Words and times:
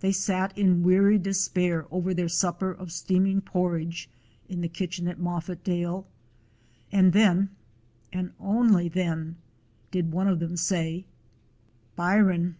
They 0.00 0.10
sat 0.10 0.58
in 0.58 0.82
weary 0.82 1.18
despair 1.20 1.86
over 1.92 2.12
their 2.12 2.28
supper 2.28 2.72
of 2.72 2.90
steaming 2.90 3.40
porridge 3.40 4.10
in 4.48 4.60
the 4.60 4.66
kitchen 4.66 5.06
at 5.06 5.20
Moffatdale, 5.20 6.04
and 6.90 7.12
then, 7.12 7.50
and 8.12 8.32
only 8.40 8.88
then, 8.88 9.36
did 9.92 10.10
one 10.10 10.26
of 10.26 10.40
them 10.40 10.56
say: 10.56 11.04
"Byron! 11.94 12.56